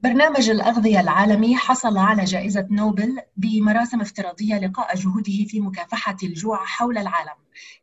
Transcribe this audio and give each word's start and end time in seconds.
برنامج 0.00 0.50
الأغذية 0.50 1.00
العالمي 1.00 1.56
حصل 1.56 1.98
على 1.98 2.24
جائزة 2.24 2.66
نوبل 2.70 3.18
بمراسم 3.36 4.00
افتراضية 4.00 4.58
لقاء 4.58 4.96
جهوده 4.96 5.44
في 5.48 5.60
مكافحة 5.60 6.16
الجوع 6.22 6.64
حول 6.64 6.98
العالم. 6.98 7.34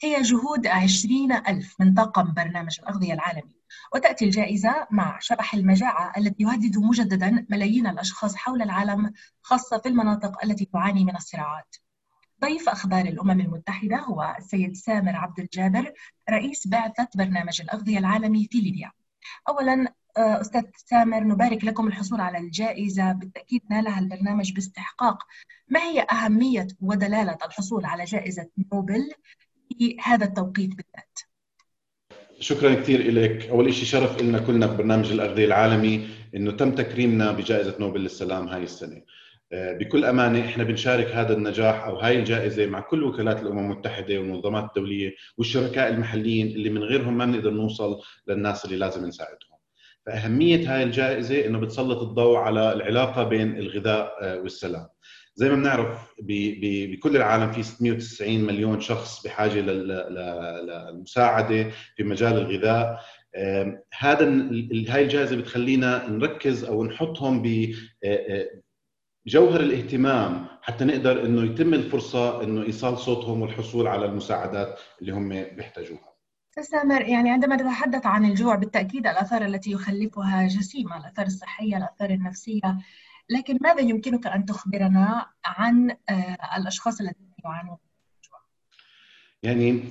هي 0.02 0.21
جهود 0.21 0.68
عشرين 0.68 1.31
ألف 1.31 1.76
من 1.79 1.94
طاقم 1.94 2.34
برنامج 2.34 2.79
الأغذية 2.79 3.13
العالمي. 3.13 3.55
وتأتي 3.96 4.26
الجائزة 4.26 4.88
مع 4.91 5.20
شبح 5.20 5.54
المجاعة 5.54 6.13
التي 6.18 6.44
يهدد 6.44 6.78
مجددا 6.78 7.46
ملايين 7.49 7.88
الأشخاص 7.88 8.36
حول 8.36 8.61
العالم 8.61 9.14
خاصة 9.41 9.77
في 9.77 9.89
المناطق 9.89 10.43
التي 10.45 10.66
تعاني 10.66 11.05
من 11.05 11.16
الصراعات. 11.16 11.75
ضيف 12.41 12.70
أخبار 12.70 13.05
الأمم 13.05 13.39
المتحدة 13.41 13.98
هو 13.98 14.36
السيد 14.39 14.75
سامر 14.75 15.16
عبد 15.16 15.39
الجابر 15.39 15.93
رئيس 16.30 16.68
بعثة 16.68 17.07
برنامج 17.16 17.61
الأغذية 17.61 17.98
العالمي 17.98 18.48
في 18.52 18.57
ليبيا. 18.57 18.91
أولا 19.50 19.93
أستاذ 20.18 20.64
سامر 20.75 21.23
نبارك 21.23 21.64
لكم 21.64 21.88
الحصول 21.88 22.21
على 22.21 22.38
الجائزة 22.38 23.12
بالتأكيد 23.12 23.62
نالها 23.72 23.99
البرنامج 23.99 24.53
باستحقاق 24.53 25.17
ما 25.67 25.80
هي 25.80 26.05
أهمية 26.12 26.67
ودلالة 26.81 27.38
الحصول 27.45 27.86
على 27.86 28.03
جائزة 28.03 28.49
نوبل 28.73 29.12
في 29.70 29.98
هذا 30.03 30.26
التوقيت 30.26 30.70
بالذات؟ 30.70 31.20
شكرا 32.39 32.73
كثير 32.73 33.12
لك 33.12 33.45
أول 33.49 33.73
شيء 33.73 33.86
شرف 33.86 34.22
لنا 34.22 34.39
كلنا 34.39 34.66
ببرنامج 34.66 35.12
الاغذيه 35.12 35.45
العالمي 35.45 36.08
إنه 36.36 36.52
تم 36.52 36.75
تكريمنا 36.75 37.31
بجائزة 37.31 37.75
نوبل 37.80 38.02
للسلام 38.02 38.48
هاي 38.48 38.64
السنة 38.64 39.02
آه، 39.52 39.73
بكل 39.73 40.05
أمانة 40.05 40.45
إحنا 40.45 40.64
بنشارك 40.64 41.08
هذا 41.08 41.34
النجاح 41.34 41.84
أو 41.84 41.95
هاي 41.95 42.20
الجائزة 42.20 42.66
مع 42.66 42.80
كل 42.80 43.03
وكالات 43.03 43.41
الأمم 43.41 43.72
المتحدة 43.72 44.17
والمنظمات 44.20 44.64
الدولية 44.64 45.16
والشركاء 45.38 45.89
المحليين 45.89 46.48
اللي 46.48 46.70
من 46.70 46.84
غيرهم 46.84 47.17
ما 47.17 47.25
بنقدر 47.25 47.52
نوصل 47.52 48.02
للناس 48.27 48.66
اللي 48.66 48.77
لازم 48.77 49.05
نساعدهم. 49.05 49.53
فأهمية 50.05 50.75
هاي 50.75 50.84
الجائزة 50.84 51.45
إنه 51.45 51.59
بتسلط 51.59 52.02
الضوء 52.02 52.38
على 52.38 52.73
العلاقة 52.73 53.23
بين 53.23 53.57
الغذاء 53.57 54.17
آه، 54.21 54.39
والسلام. 54.39 54.88
زي 55.35 55.49
ما 55.49 55.55
بنعرف 55.55 56.14
بكل 56.22 57.16
العالم 57.16 57.52
في 57.52 57.64
690 57.64 58.39
مليون 58.44 58.81
شخص 58.81 59.23
بحاجة 59.23 59.59
للمساعدة 60.89 61.69
في 61.95 62.03
مجال 62.03 62.38
الغذاء 62.38 63.00
هذا 64.00 64.25
هاي 64.89 65.03
الجائزة 65.03 65.36
بتخلينا 65.36 66.09
نركز 66.09 66.63
أو 66.63 66.83
نحطهم 66.83 67.41
ب 67.41 67.75
جوهر 69.28 69.59
الاهتمام 69.59 70.45
حتى 70.61 70.85
نقدر 70.85 71.25
إنه 71.25 71.44
يتم 71.44 71.73
الفرصة 71.73 72.44
إنه 72.44 72.63
ايصال 72.63 72.97
صوتهم 72.97 73.41
والحصول 73.41 73.88
على 73.88 74.06
المساعدات 74.06 74.80
اللي 75.02 75.11
هم 75.11 75.30
بيحتاجوها. 75.30 76.12
سامر 76.62 77.02
يعني 77.02 77.32
عندما 77.32 77.56
نتحدث 77.56 78.06
عن 78.06 78.26
الجوع 78.26 78.56
بالتأكيد 78.56 79.08
الأثار 79.08 79.46
التي 79.46 79.72
يخلفها 79.72 80.48
جسيمه، 80.48 80.98
الأثار 80.98 81.26
الصحية، 81.26 81.78
الأثار 81.78 82.09
النفسية، 82.09 82.78
لكن 83.30 83.58
ماذا 83.62 83.82
يمكنك 83.82 84.28
أن 84.28 84.46
تخبرنا 84.46 85.26
عن 85.46 85.92
آه، 86.09 86.38
الأشخاص 86.58 87.00
الذين 87.02 87.31
يعانون 87.46 87.78
من 87.78 88.16
الجوع؟ 88.18 88.40
يعني 89.44 89.84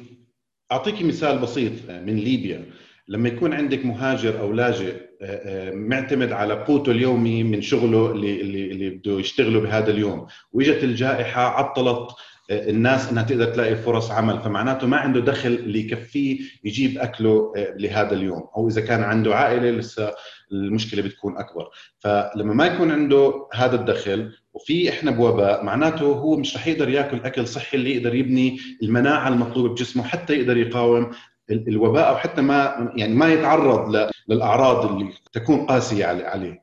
أعطيك 0.73 1.03
مثال 1.03 1.39
بسيط 1.39 1.91
من 1.91 2.17
ليبيا. 2.17 2.67
لما 3.09 3.29
يكون 3.29 3.53
عندك 3.55 3.85
مهاجر 3.85 4.41
أو 4.41 4.53
لاجئ 4.53 5.13
آه، 5.23 5.71
آه، 5.71 5.75
معتمد 5.75 6.33
على 6.33 6.55
قوته 6.55 6.93
اليومي 6.93 7.43
من 7.43 7.63
شغله 7.63 8.11
اللي 8.11 8.41
اللي 8.41 8.71
اللي 8.71 8.91
بده 8.91 9.21
يشتغله 9.21 9.61
بهذا 9.61 9.91
اليوم. 9.91 10.27
وإجت 10.53 10.85
الجائحة 10.85 11.43
عطلت 11.43 12.09
آه، 12.09 12.17
الناس 12.53 13.11
إنها 13.11 13.23
تقدر 13.23 13.45
تلاقي 13.45 13.77
فرص 13.77 14.11
عمل 14.11 14.41
فمعناته 14.41 14.87
ما 14.87 14.97
عنده 14.97 15.21
دخل 15.21 15.49
اللي 15.49 15.81
يكفيه 15.81 16.41
يجيب 16.65 16.99
أكله 16.99 17.53
لهذا 17.57 18.15
اليوم 18.15 18.49
أو 18.57 18.69
إذا 18.69 18.81
كان 18.81 19.03
عنده 19.03 19.37
عائلة 19.37 19.71
لسه 19.71 20.15
المشكلة 20.53 21.03
بتكون 21.03 21.37
أكبر. 21.37 21.69
فلما 21.99 22.55
ما 22.55 22.67
يكون 22.67 22.91
عنده 22.91 23.49
هذا 23.55 23.75
الدخل 23.77 24.33
وفي 24.55 24.89
إحنا 24.89 25.11
بوباء 25.11 25.65
معناته 25.65 26.05
هو 26.07 26.37
مش 26.37 26.57
رح 26.57 26.67
يقدر 26.67 26.89
ياكل 26.89 27.21
أكل 27.25 27.49
صحي 27.49 27.77
اللي 27.77 27.97
يقدر 27.97 28.15
يبني 28.15 28.59
المناعة 28.83 29.29
المطلوبة 29.29 29.69
بجسمه 29.69 30.03
حتى 30.05 30.33
يقدر 30.35 30.57
يقاوم 30.57 31.11
الوباء 31.51 32.09
أو 32.09 32.17
حتى 32.17 32.43
ما 32.43 32.93
يعني 32.97 33.15
ما 33.15 33.33
يتعرض 33.33 34.09
للأعراض 34.29 34.93
اللي 34.93 35.13
تكون 35.33 35.67
قاسية 35.67 36.07
عليه. 36.07 36.63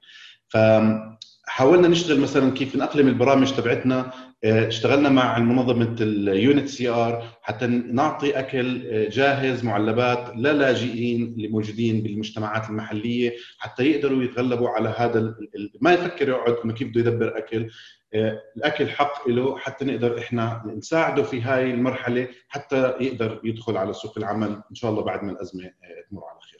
فحاولنا 1.50 1.88
نشتغل 1.88 2.20
مثلا 2.20 2.52
كيف 2.52 2.76
نأقلم 2.76 3.08
البرامج 3.08 3.52
تبعتنا 3.52 4.12
آه، 4.44 4.68
اشتغلنا 4.68 5.10
مع 5.10 5.40
منظمه 5.40 5.96
ال 6.02 6.68
UNHCR 6.70 7.24
حتى 7.42 7.68
نعطي 7.68 8.40
أكل 8.40 8.88
آه، 8.88 9.10
جاهز 9.10 9.64
معلبات 9.64 10.36
للاجئين 10.36 11.24
اللي 11.24 11.48
موجودين 11.48 12.04
بالمجتمعات 12.04 12.70
المحلية 12.70 13.36
حتى 13.60 13.84
يقدروا 13.84 14.24
يتغلبوا 14.24 14.70
على 14.70 14.94
هذا 14.98 15.36
ما 15.82 15.94
يفكر 15.94 16.30
يقعد 16.30 16.56
إنه 16.66 16.74
كيف 16.74 16.88
بده 16.88 17.00
يدبر 17.00 17.38
أكل 17.38 17.70
آه، 18.14 18.42
الأكل 18.58 18.90
حق 18.90 19.30
له 19.30 19.58
حتى 19.58 19.86
نقدر 19.86 20.20
إحنا 20.20 20.74
نساعده 20.78 21.24
في 21.24 21.42
هاي 21.42 21.72
المرحلة 21.72 22.28
حتى 22.48 22.94
يقدر 23.00 23.42
يدخل 23.44 23.78
على 23.78 23.94
سوق 23.94 24.18
العمل 24.18 24.62
إن 24.70 24.76
شاء 24.76 24.92
الله 24.92 25.04
بعد 25.04 25.24
ما 25.24 25.32
الأزمة 25.32 25.72
تمر 26.12 26.24
على 26.24 26.40
خير. 26.52 26.59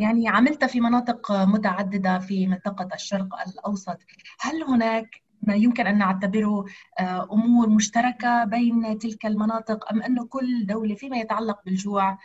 يعني 0.00 0.28
عملت 0.28 0.64
في 0.64 0.80
مناطق 0.80 1.32
متعددة 1.32 2.18
في 2.18 2.46
منطقة 2.46 2.88
الشرق 2.94 3.28
الأوسط، 3.48 3.98
هل 4.40 4.62
هناك 4.62 5.22
ما 5.42 5.54
يمكن 5.54 5.86
أن 5.86 5.98
نعتبره 5.98 6.64
آه، 7.00 7.28
أمور 7.32 7.68
مشتركة 7.68 8.44
بين 8.44 8.98
تلك 8.98 9.26
المناطق 9.26 9.92
أم 9.92 10.02
انه 10.02 10.26
كل 10.26 10.66
دولة 10.66 10.94
فيما 10.94 11.16
يتعلق 11.16 11.58
بالجوع 11.64 12.18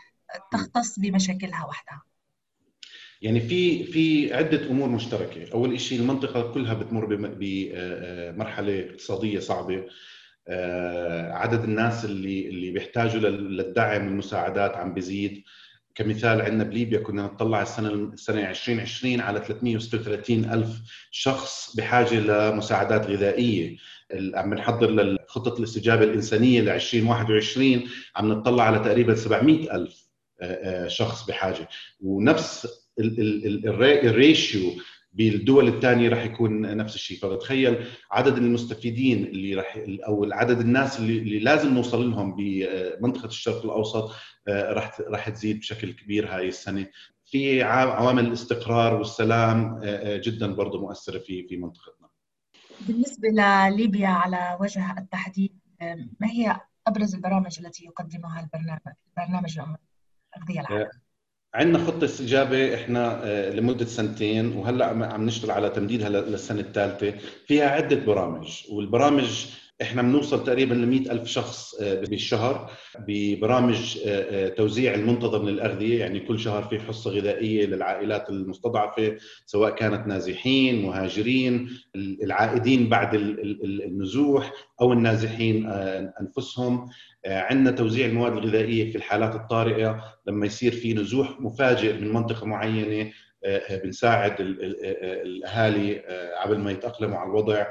تختص 0.52 1.00
بمشاكلها 1.00 1.66
وحدها؟ 1.66 2.02
يعني 3.22 3.40
في 3.40 3.84
في 3.84 4.34
عدة 4.34 4.70
أمور 4.72 4.90
مشتركة، 4.90 5.54
أول 5.54 5.80
شيء 5.80 6.00
المنطقة 6.00 6.54
كلها 6.54 6.74
بتمر 6.74 7.06
بمرحله 7.16 8.90
اقتصادية 8.90 9.40
صعبة. 9.40 9.86
آه، 10.48 11.32
عدد 11.32 11.64
الناس 11.64 12.06
اللي 12.06 12.50
اللي 12.50 12.72
بيحتاجوا 12.72 13.30
للدعم 13.30 14.08
والمساعدات 14.08 14.76
عم 14.76 14.94
بيزيد. 14.94 15.44
كمثال 15.96 16.42
عندنا 16.42 16.64
بليبيا 16.64 17.00
كنا 17.00 17.24
نطلع 17.24 17.62
السنة 17.62 17.90
السنة 17.90 18.50
2020 18.50 19.22
على 19.22 19.40
336 19.40 20.46
ألف 20.46 20.82
شخص 21.12 21.76
بحاجة 21.76 22.20
لمساعدات 22.20 23.08
غذائية. 23.08 23.78
عم 24.14 24.50
بنحضر 24.50 24.92
لخطه 24.92 25.60
الاستجابة 25.60 26.04
الإنسانية 26.04 26.62
ل 26.62 26.70
2021 26.70 27.90
عم 28.16 28.30
نطلع 28.30 28.64
على 28.64 28.80
تقريبا 28.80 29.16
700 29.16 29.76
ألف 29.76 30.06
آه، 30.42 30.86
آه، 30.86 30.88
شخص 30.88 31.26
بحاجة. 31.26 31.68
ونفس 32.02 32.68
الريشيو 33.80 34.72
بالدول 35.16 35.68
الثانية 35.68 36.10
راح 36.10 36.24
يكون 36.24 36.78
نفس 36.78 36.96
الشيء. 36.96 37.18
فبتخيل 37.18 37.86
عدد 38.12 38.38
المستفيدين 38.38 39.24
اللي 39.24 39.56
راح 39.56 39.80
أو 40.08 40.34
عدد 40.34 40.60
الناس 40.60 41.00
اللي, 41.00 41.20
اللي 41.20 41.40
لازم 41.40 41.74
نوصل 41.74 42.12
لهم 42.12 42.36
بمنطقة 42.36 43.28
الشرق 43.28 43.66
الأوسط 43.66 44.12
آه، 44.48 44.74
راح 44.74 45.02
راح 45.02 45.30
تزيد 45.30 45.60
بشكل 45.60 45.92
كبير 45.92 46.36
هاي 46.36 46.48
السنة. 46.48 46.88
في 47.26 47.64
عوامل 47.64 48.26
الاستقرار 48.26 48.94
والسلام 48.94 49.80
آه، 49.84 50.16
آه، 50.16 50.18
جدا 50.18 50.54
برضه 50.54 50.82
مؤثرة 50.82 51.20
في 51.20 51.48
في 51.48 51.58
منطقتنا. 51.58 52.08
بالنسبة 52.88 53.28
لليبيا 53.30 54.08
على 54.08 54.58
وجه 54.62 54.98
التحديد 54.98 55.60
ما 56.20 56.28
هي 56.32 56.60
أبرز 56.88 57.16
البرامج 57.16 57.60
التي 57.60 57.86
يقدمها 57.86 58.40
البرنامج 58.40 58.80
برنامج 59.18 59.60
الاغذيه 59.60 60.60
العالمي 60.60 61.05
عندنا 61.56 61.86
خطة 61.86 62.06
استجابة 62.06 62.76
إحنا 62.76 63.22
آه، 63.24 63.50
لمدة 63.50 63.86
سنتين 63.86 64.58
وهلأ 64.58 64.86
عم 64.86 65.26
نشتغل 65.26 65.52
على 65.52 65.70
تمديدها 65.70 66.10
للسنة 66.10 66.60
الثالثة. 66.60 67.14
فيها 67.48 67.70
عدة 67.70 67.96
برامج 67.96 68.62
والبرامج 68.70 69.46
إحنا 69.82 70.02
بنوصل 70.02 70.44
تقريبا 70.44 70.74
ل 70.74 71.12
ألف 71.12 71.28
شخص 71.28 71.76
آه، 71.82 72.00
بالشهر 72.00 72.72
ببرامج 73.08 73.98
آه، 74.06 74.50
توزيع 74.50 74.94
المنتظم 74.94 75.50
للاغذيه 75.50 76.00
يعني 76.00 76.20
كل 76.20 76.40
شهر 76.40 76.64
في 76.64 76.80
حصة 76.80 77.12
غذائية 77.12 77.66
للعائلات 77.66 78.30
المستضعفة 78.30 79.18
سواء 79.46 79.76
كانت 79.76 80.08
نازحين 80.08 80.82
مهاجرين 80.86 81.70
العائدين 81.96 82.90
بعد 82.90 83.16
النزوح 83.16 84.54
أو 84.82 84.94
النازحين 84.94 85.68
أنفسهم. 86.22 86.90
عندنا 87.26 87.72
توزيع 87.72 88.06
المواد 88.06 88.34
الغذائية 88.34 88.92
في 88.92 88.98
الحالات 88.98 89.36
الطارئة. 89.36 90.04
لما 90.28 90.46
يصير 90.46 90.72
في 90.72 90.94
نزوح 90.94 91.42
مفاجئ 91.42 91.94
من 91.94 92.14
منطقة 92.14 92.46
معينة 92.46 93.12
آه، 93.46 93.58
آه، 93.58 93.78
بنساعد 93.78 94.36
الأهالي 94.40 96.00
آه، 96.00 96.44
قبل 96.44 96.60
ما 96.60 96.72
يتأقلموا 96.72 97.18
على 97.18 97.30
الوضع. 97.30 97.66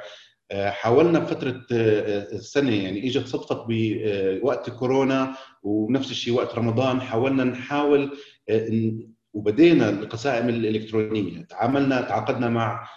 حاولنا 0.55 1.19
بفترة 1.19 1.63
السنة 1.73 2.75
يعني 2.75 3.07
إجت 3.09 3.27
صدفت 3.27 3.59
بوقت 3.69 4.71
كورونا 4.71 5.35
ونفس 5.63 6.11
الشيء 6.11 6.35
وقت 6.35 6.55
رمضان 6.55 7.01
حاولنا 7.01 7.45
نحاول 7.45 8.17
وبدينا 9.33 9.89
القسائم 9.91 10.49
الإلكترونية. 10.49 11.43
تعاملنا 11.43 12.01
تعاقدنا 12.01 12.49
مع 12.49 12.89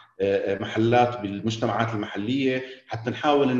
محلات 0.62 1.20
بالمجتمعات 1.20 1.94
المحلية 1.94 2.64
حتى 2.88 3.10
نحاول 3.10 3.54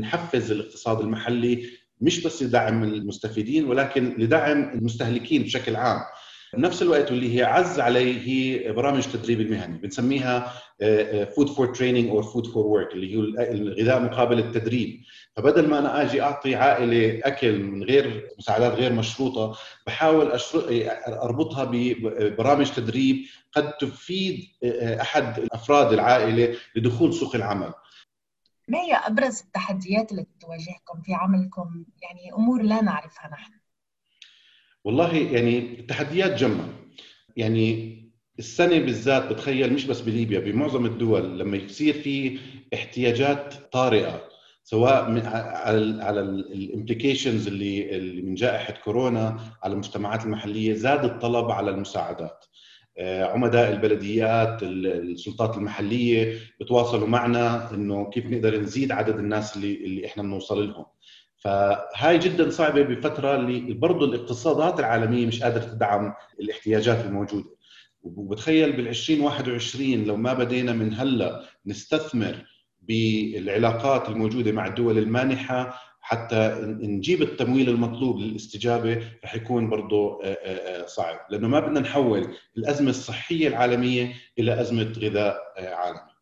نحفز 0.00 0.52
الاقتصاد 0.52 1.00
المحلي 1.00 1.66
مش 2.00 2.22
بس 2.26 2.42
لدعم 2.42 2.84
المستفيدين 2.84 3.64
ولكن 3.64 4.14
لدعم 4.18 4.70
المستهلكين 4.74 5.42
بشكل 5.42 5.76
عام. 5.76 6.00
بنفس 6.54 6.82
الوقت 6.82 7.10
واللي 7.10 7.38
هي 7.38 7.42
عز 7.42 7.80
علي 7.80 8.20
هي 8.28 8.72
برامج 8.72 9.04
التدريب 9.06 9.40
المهني 9.40 9.78
بنسميها 9.78 10.52
food 11.36 11.48
for 11.48 11.66
training 11.74 12.08
أو 12.08 12.22
food 12.22 12.46
for 12.46 12.66
work 12.66 12.92
اللي 12.92 13.16
هو 13.16 13.20
الغذاء 13.40 14.02
مقابل 14.02 14.38
التدريب. 14.38 15.02
فبدل 15.36 15.68
ما 15.68 15.78
أنا 15.78 16.02
آجي 16.02 16.22
أعطي 16.22 16.54
عائلة 16.54 17.20
أكل 17.24 17.58
من 17.62 17.82
غير 17.84 18.28
مساعدات 18.38 18.72
غير 18.72 18.92
مشروطة 18.92 19.58
بحاول 19.86 20.38
أربطها 21.06 21.64
ببرامج 21.64 22.70
تدريب 22.70 23.16
قد 23.52 23.72
تفيد 23.72 24.44
أحد 25.00 25.48
أفراد 25.52 25.92
العائلة 25.92 26.56
لدخول 26.76 27.14
سوق 27.14 27.34
العمل. 27.34 27.72
ما 28.68 28.78
هي 28.78 28.94
أبرز 28.94 29.40
التحديات 29.40 30.12
اللي 30.12 30.26
تواجهكم 30.40 31.00
في 31.04 31.14
عملكم 31.14 31.84
يعني 32.02 32.32
أمور 32.32 32.62
لا 32.62 32.82
نعرفها 32.82 33.30
نحن. 33.32 33.52
والله 34.84 35.16
يعني 35.16 35.58
التحديات 35.80 36.30
جمة 36.40 36.68
يعني 37.36 37.92
السنة 38.38 38.78
بالذات 38.78 39.32
بتخيل 39.32 39.72
مش 39.72 39.84
بس 39.86 40.00
بليبيا 40.00 40.40
بمعظم 40.40 40.86
الدول 40.86 41.38
لما 41.38 41.56
يصير 41.56 41.94
في 41.94 42.38
احتياجات 42.74 43.54
طارئة 43.72 44.28
سواء 44.64 45.04
على 45.26 46.02
على 46.04 46.20
الامبليكيشنز 46.20 47.46
اللي 47.48 47.96
اللي 47.96 48.22
من 48.22 48.34
جائحة 48.34 48.72
كورونا 48.84 49.38
على 49.62 49.72
المجتمعات 49.72 50.24
المحلية 50.24 50.74
زاد 50.74 51.04
الطلب 51.04 51.50
على 51.50 51.70
المساعدات. 51.70 52.44
آه، 52.98 53.24
عمداء 53.24 53.72
البلديات 53.72 54.62
السلطات 54.62 55.56
المحلية 55.56 56.38
بتواصلوا 56.60 57.08
معنا 57.08 57.74
إنه 57.74 58.10
كيف 58.10 58.26
نقدر 58.26 58.60
نزيد 58.60 58.92
عدد 58.92 59.18
الناس 59.18 59.56
اللي 59.56 59.74
اللي 59.84 60.06
إحنا 60.06 60.22
بنوصل 60.22 60.68
لهم. 60.68 60.84
فهاي 61.44 62.18
جدا 62.18 62.50
صعبة 62.50 62.82
بفترة 62.82 63.34
اللي 63.34 63.74
برضه 63.74 64.06
الاقتصادات 64.06 64.80
العالمية 64.80 65.26
مش 65.26 65.42
قادرة 65.42 65.64
تدعم 65.64 66.14
الاحتياجات 66.40 67.04
الموجودة. 67.04 67.50
وبتخيل 68.02 68.72
بال 68.72 68.88
2021 68.88 70.04
لو 70.04 70.16
ما 70.16 70.34
بدينا 70.34 70.72
من 70.72 70.94
هلأ 70.94 71.44
نستثمر 71.66 72.46
بالعلاقات 72.80 74.08
الموجودة 74.08 74.52
مع 74.52 74.66
الدول 74.66 74.98
المانحة 74.98 75.80
حتى 76.00 76.58
نجيب 76.64 77.22
التمويل 77.22 77.68
المطلوب 77.68 78.18
للاستجابة 78.18 79.02
رح 79.24 79.34
يكون 79.34 79.70
برضه 79.70 80.22
صعب. 80.86 81.20
لأنه 81.30 81.48
ما 81.48 81.60
بدنا 81.60 81.80
نحول 81.80 82.34
الأزمة 82.56 82.90
الصحية 82.90 83.48
العالمية 83.48 84.12
إلى 84.38 84.60
أزمة 84.60 84.92
غذاء 84.98 85.36
عالمي. 85.58 86.12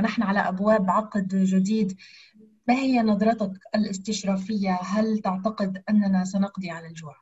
نحن 0.00 0.22
على 0.22 0.38
أبواب 0.38 0.90
عقد 0.90 1.28
جديد. 1.28 1.96
ما 2.68 2.74
هي 2.74 3.02
نظرتك 3.02 3.50
الاستشرافية؟ 3.74 4.78
هل 4.82 5.18
تعتقد 5.18 5.82
أننا 5.90 6.24
سنقضي 6.24 6.70
على 6.70 6.86
الجوع؟ 6.86 7.16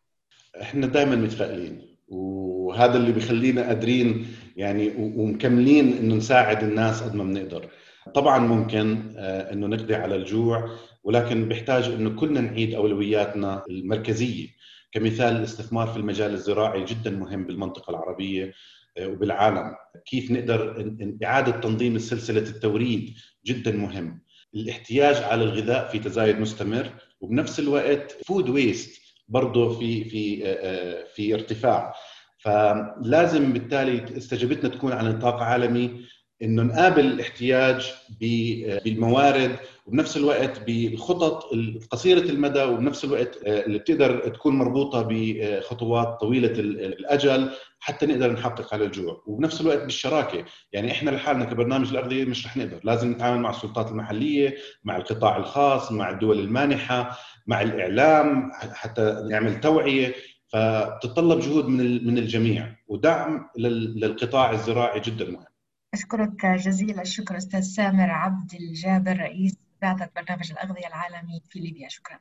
إحنا 0.63 0.87
دائما 0.87 1.17
متفائلين 1.17 1.97
وهذا 2.09 2.97
اللي 2.97 3.13
بخلينا 3.13 3.63
قادرين 3.67 4.27
يعني 4.57 4.93
ومكملين 4.99 5.97
إنه 5.97 6.15
نساعد 6.15 6.63
الناس 6.63 7.03
قد 7.03 7.15
ما 7.15 7.25
بنقدر. 7.25 7.69
طبعا 8.15 8.39
ممكن 8.39 9.15
آه، 9.17 9.53
إنه 9.53 9.67
نقضي 9.67 9.95
على 9.95 10.17
الجوع 10.17 10.71
ولكن 11.05 11.49
بيحتاج 11.49 11.89
إنه 11.89 12.11
كلنا 12.11 12.41
نعيد 12.41 12.75
أولوياتنا 12.75 13.63
المركزية 13.71 14.49
كمثال 14.93 15.37
الاستثمار 15.37 15.87
في 15.87 15.97
المجال 15.97 16.35
الزراعي 16.35 16.85
جدا 16.85 17.11
مهم 17.11 17.47
بالمنطقة 17.47 17.91
العربية 17.91 18.53
آه، 18.99 19.07
وبالعالم 19.07 19.75
كيف 20.05 20.31
نقدر 20.31 20.93
إعادة 21.25 21.53
تنظيم 21.53 21.99
سلسلة 21.99 22.41
التوريد 22.51 23.15
جدا 23.47 23.73
مهم 23.73 24.23
الاحتياج 24.55 25.17
على 25.17 25.45
الغذاء 25.45 25.89
في 25.89 25.99
تزايد 25.99 26.41
مستمر 26.41 26.91
وبنفس 27.21 27.61
الوقت 27.61 28.17
فود 28.27 28.49
ويست 28.49 29.03
برضه 29.29 29.79
في 29.79 30.05
في 30.05 30.43
آه، 30.45 31.05
في 31.15 31.35
ارتفاع. 31.35 31.95
فلازم 32.39 33.53
بالتالي 33.53 34.17
استجابتنا 34.17 34.69
تكون 34.69 34.93
على 34.93 35.09
نطاق 35.09 35.43
عالمي 35.43 36.01
إنه 36.43 36.63
نقابل 36.63 37.07
الاحتياج 37.07 37.93
بالموارد 38.21 39.57
وبنفس 39.87 40.17
الوقت 40.17 40.61
بالخطط 40.67 41.45
قصيرة 41.91 42.31
المدى 42.31 42.63
وبنفس 42.63 43.05
الوقت 43.05 43.39
آه، 43.47 43.65
اللي 43.67 43.79
بتقدر 43.79 44.29
تكون 44.29 44.57
مربوطة 44.57 45.07
بخطوات 45.11 46.21
طويلة 46.21 46.53
الأجل 46.61 47.51
حتى 47.81 48.07
نقدر 48.07 48.33
نحقق 48.33 48.75
على 48.75 48.85
الجوع. 48.85 49.23
وبنفس 49.27 49.61
الوقت 49.61 49.83
بالشراكة. 49.83 50.45
يعني 50.73 50.93
إحنا 50.93 51.11
لحالنا 51.11 51.45
كبرنامج 51.45 51.89
الاغذيه 51.91 52.25
مش 52.25 52.47
رح 52.47 52.57
نقدر. 52.57 52.81
لازم 52.85 53.11
نتعامل 53.11 53.41
مع 53.41 53.51
السلطات 53.51 53.91
المحلية 53.91 54.55
مع 54.85 54.97
القطاع 54.97 55.37
الخاص 55.37 55.93
مع 55.93 56.11
الدول 56.11 56.39
المانحة 56.39 57.19
مع 57.47 57.63
الإعلام 57.63 58.51
حتى 58.53 59.27
نعمل 59.31 59.61
توعية. 59.61 60.15
فبتتطلب 60.47 61.41
جهود 61.41 61.69
من 61.69 62.07
من 62.07 62.19
الجميع. 62.19 62.77
ودعم 62.89 63.49
للقطاع 63.59 64.51
الزراعي 64.53 65.01
جدا 65.01 65.25
مهم. 65.25 65.52
أشكرك 65.95 66.47
جزيل 66.47 67.01
الشكر 67.01 67.37
أستاذ 67.37 67.61
سامر 67.63 68.11
عبد 68.11 68.55
الجابر 68.55 69.17
رئيس 69.17 69.57
بعثة 69.83 70.11
برنامج 70.17 70.53
الأغذية 70.53 70.87
العالمي 70.87 71.43
في 71.51 71.59
ليبيا. 71.59 71.89
شكرا. 71.89 72.19